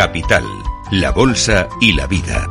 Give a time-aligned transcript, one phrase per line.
[0.00, 0.44] Capital,
[0.92, 2.50] la Bolsa y la Vida.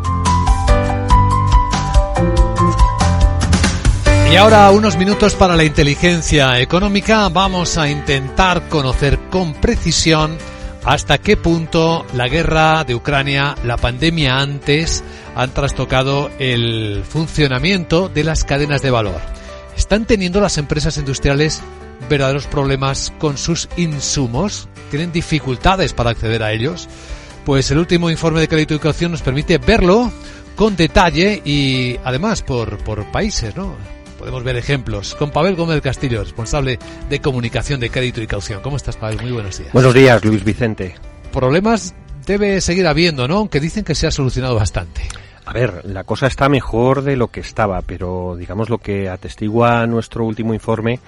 [4.32, 7.28] Y ahora unos minutos para la inteligencia económica.
[7.30, 10.38] Vamos a intentar conocer con precisión
[10.86, 15.04] hasta qué punto la guerra de Ucrania, la pandemia antes,
[15.36, 19.22] han trastocado el funcionamiento de las cadenas de valor.
[19.76, 21.64] ¿Están teniendo las empresas industriales
[22.08, 24.70] verdaderos problemas con sus insumos?
[24.92, 26.88] ¿Tienen dificultades para acceder a ellos?
[27.50, 30.12] Pues el último informe de crédito y educación nos permite verlo
[30.56, 33.74] con detalle y además por, por países, ¿no?
[34.20, 35.16] Podemos ver ejemplos.
[35.16, 36.78] Con Pavel Gómez Castillo, responsable
[37.10, 38.62] de comunicación de crédito y caución.
[38.62, 39.20] ¿Cómo estás, Pavel?
[39.24, 39.74] Muy buenos días.
[39.74, 40.94] Buenos días, Luis Vicente.
[41.34, 41.96] Problemas
[42.28, 43.38] debe seguir habiendo, ¿no?
[43.38, 45.02] Aunque dicen que se ha solucionado bastante.
[45.44, 49.88] A ver, la cosa está mejor de lo que estaba, pero digamos lo que atestigua
[49.88, 51.00] nuestro último informe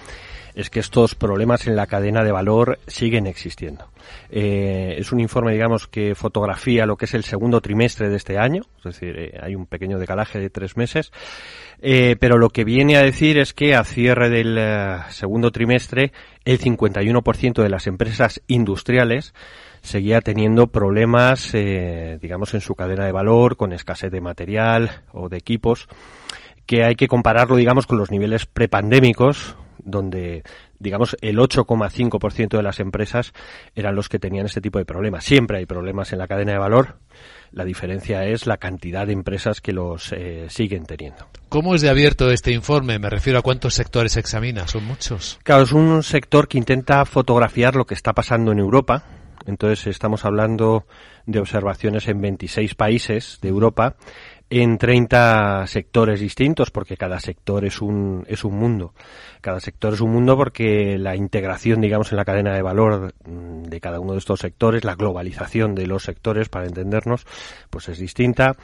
[0.55, 3.91] es que estos problemas en la cadena de valor siguen existiendo.
[4.29, 8.37] Eh, es un informe, digamos, que fotografía lo que es el segundo trimestre de este
[8.37, 11.11] año, es decir, eh, hay un pequeño decalaje de tres meses,
[11.81, 14.59] eh, pero lo que viene a decir es que a cierre del
[15.09, 16.11] segundo trimestre
[16.45, 19.33] el 51% de las empresas industriales
[19.81, 25.37] seguía teniendo problemas, digamos, en su cadena de valor, con escasez de material o de
[25.37, 25.87] equipos,
[26.67, 30.43] que hay que compararlo, digamos, con los niveles prepandémicos, donde
[30.79, 33.33] digamos el 8,5% de las empresas
[33.75, 35.23] eran los que tenían este tipo de problemas.
[35.23, 36.97] Siempre hay problemas en la cadena de valor.
[37.51, 41.27] La diferencia es la cantidad de empresas que los eh, siguen teniendo.
[41.49, 42.97] ¿Cómo es de abierto este informe?
[42.97, 44.67] Me refiero a cuántos sectores examina.
[44.67, 45.39] ¿Son muchos?
[45.43, 49.03] Claro, es un sector que intenta fotografiar lo que está pasando en Europa.
[49.45, 50.85] Entonces estamos hablando
[51.25, 53.95] de observaciones en 26 países de Europa
[54.53, 58.93] en 30 sectores distintos, porque cada sector es un, es un mundo.
[59.39, 63.63] Cada sector es un mundo porque la integración, digamos, en la cadena de valor mm,
[63.63, 67.25] de cada uno de estos sectores, la globalización de los sectores, para entendernos,
[67.69, 68.57] pues es distinta.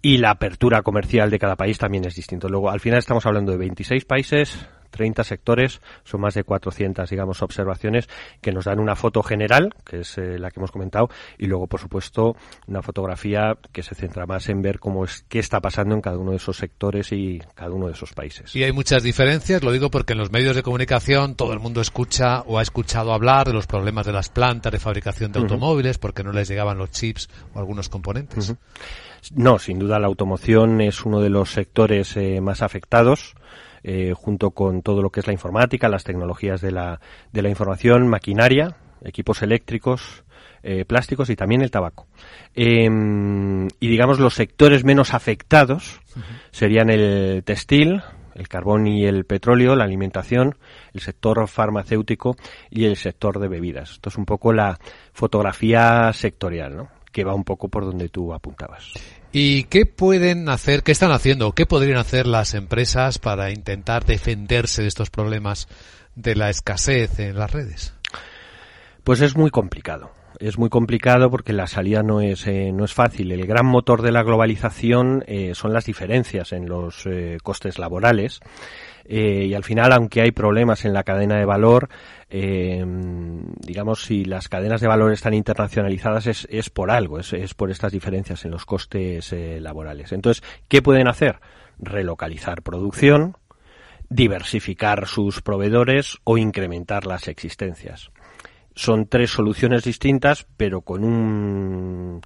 [0.00, 2.48] Y la apertura comercial de cada país también es distinto.
[2.48, 4.66] Luego, al final estamos hablando de 26 países,
[4.96, 8.08] 30 sectores, son más de 400, digamos, observaciones
[8.40, 11.08] que nos dan una foto general, que es eh, la que hemos comentado,
[11.38, 12.36] y luego, por supuesto,
[12.66, 16.18] una fotografía que se centra más en ver cómo es, qué está pasando en cada
[16.18, 18.54] uno de esos sectores y cada uno de esos países.
[18.56, 21.80] Y hay muchas diferencias, lo digo porque en los medios de comunicación todo el mundo
[21.80, 25.98] escucha o ha escuchado hablar de los problemas de las plantas de fabricación de automóviles
[25.98, 28.54] porque no les llegaban los chips o algunos componentes.
[29.34, 33.34] No, sin duda la automoción es uno de los sectores eh, más afectados.
[33.88, 37.00] Eh, junto con todo lo que es la informática, las tecnologías de la,
[37.32, 40.24] de la información, maquinaria, equipos eléctricos,
[40.64, 42.08] eh, plásticos y también el tabaco.
[42.52, 46.00] Em, y digamos los sectores menos afectados
[46.50, 48.02] serían el textil,
[48.34, 50.56] el carbón y el petróleo, la alimentación,
[50.92, 52.34] el sector farmacéutico
[52.68, 53.92] y el sector de bebidas.
[53.92, 54.80] Esto es un poco la
[55.12, 56.88] fotografía sectorial, ¿no?
[57.16, 58.92] Que va un poco por donde tú apuntabas.
[59.32, 64.82] ¿Y qué pueden hacer, qué están haciendo, qué podrían hacer las empresas para intentar defenderse
[64.82, 65.66] de estos problemas
[66.14, 67.94] de la escasez en las redes?
[69.02, 70.10] Pues es muy complicado.
[70.40, 73.32] Es muy complicado porque la salida no es, eh, no es fácil.
[73.32, 78.40] El gran motor de la globalización eh, son las diferencias en los eh, costes laborales.
[79.08, 81.88] Y al final, aunque hay problemas en la cadena de valor,
[82.28, 82.84] eh,
[83.60, 87.70] digamos, si las cadenas de valor están internacionalizadas es, es por algo, es, es, por
[87.70, 90.12] estas diferencias en los costes eh, laborales.
[90.12, 91.38] Entonces, ¿qué pueden hacer?
[91.78, 93.36] Relocalizar producción,
[94.08, 98.10] diversificar sus proveedores o incrementar las existencias.
[98.74, 102.20] Son tres soluciones distintas, pero con un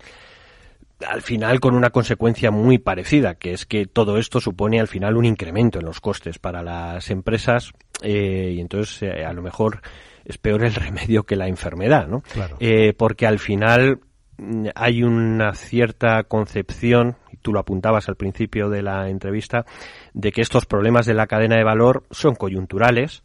[1.06, 5.16] al final con una consecuencia muy parecida, que es que todo esto supone al final
[5.16, 7.72] un incremento en los costes para las empresas
[8.02, 9.80] eh, y entonces eh, a lo mejor
[10.24, 12.22] es peor el remedio que la enfermedad, ¿no?
[12.58, 14.00] Eh, porque al final
[14.38, 19.64] mm, hay una cierta concepción, y tú lo apuntabas al principio de la entrevista,
[20.12, 23.22] de que estos problemas de la cadena de valor son coyunturales.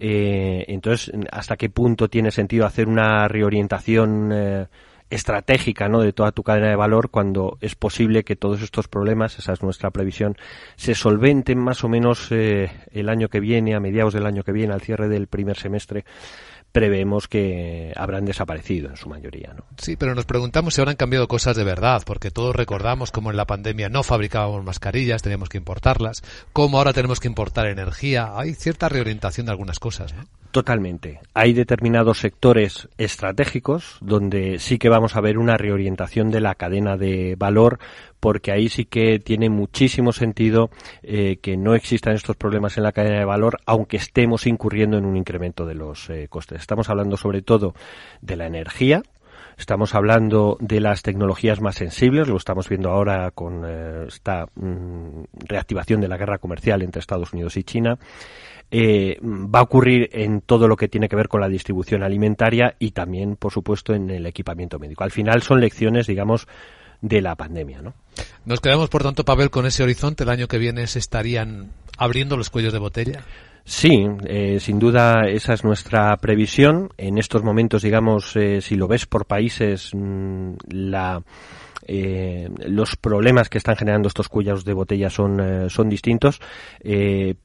[0.00, 4.68] entonces, ¿hasta qué punto tiene sentido hacer una reorientación
[5.10, 6.00] estratégica ¿no?
[6.00, 9.62] de toda tu cadena de valor cuando es posible que todos estos problemas, esa es
[9.62, 10.36] nuestra previsión,
[10.76, 14.52] se solventen más o menos eh, el año que viene, a mediados del año que
[14.52, 16.04] viene, al cierre del primer semestre
[16.72, 19.54] prevemos que habrán desaparecido en su mayoría.
[19.54, 19.64] ¿no?
[19.78, 23.36] Sí, pero nos preguntamos si habrán cambiado cosas de verdad, porque todos recordamos cómo en
[23.36, 26.22] la pandemia no fabricábamos mascarillas, teníamos que importarlas,
[26.52, 28.32] cómo ahora tenemos que importar energía.
[28.36, 30.14] Hay cierta reorientación de algunas cosas.
[30.14, 30.24] ¿no?
[30.50, 31.20] Totalmente.
[31.34, 36.96] Hay determinados sectores estratégicos donde sí que vamos a ver una reorientación de la cadena
[36.96, 37.78] de valor
[38.18, 40.70] porque ahí sí que tiene muchísimo sentido
[41.02, 45.04] eh, que no existan estos problemas en la cadena de valor, aunque estemos incurriendo en
[45.04, 46.60] un incremento de los eh, costes.
[46.60, 47.74] Estamos hablando sobre todo
[48.22, 49.02] de la energía,
[49.58, 55.24] Estamos hablando de las tecnologías más sensibles, lo estamos viendo ahora con eh, esta mm,
[55.46, 57.98] reactivación de la guerra comercial entre Estados Unidos y China.
[58.70, 62.76] Eh, va a ocurrir en todo lo que tiene que ver con la distribución alimentaria
[62.78, 65.02] y también, por supuesto, en el equipamiento médico.
[65.02, 66.46] Al final son lecciones, digamos,
[67.00, 67.94] de la pandemia, ¿no?
[68.44, 70.22] Nos quedamos, por tanto, Pavel, con ese horizonte.
[70.22, 73.24] El año que viene se estarían abriendo los cuellos de botella.
[73.68, 76.88] Sí, eh, sin duda esa es nuestra previsión.
[76.96, 81.22] En estos momentos, digamos, eh, si lo ves por países, mm, la,
[81.86, 86.40] eh, los problemas que están generando estos cuellos de botella son, son distintos,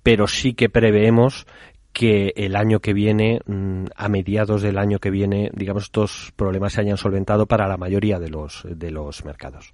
[0.02, 1.46] pero sí que preveemos
[1.92, 6.72] que el año que viene, mm, a mediados del año que viene, digamos, estos problemas
[6.72, 9.74] se hayan solventado para la mayoría de los, de los mercados.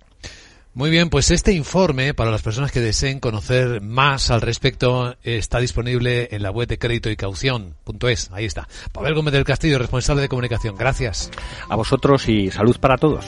[0.74, 5.60] Muy bien, pues este informe, para las personas que deseen conocer más al respecto, está
[5.60, 8.30] disponible en la web de crédito y caución.es.
[8.32, 8.68] Ahí está.
[8.92, 10.76] Pavel Gómez del Castillo, responsable de comunicación.
[10.76, 11.32] Gracias.
[11.70, 13.26] A vosotros y salud para todos.